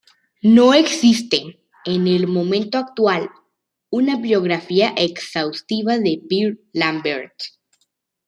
[0.41, 3.29] No existe, en el momento actual,
[3.91, 7.35] una biografía exhaustiva de Pierre Lambert.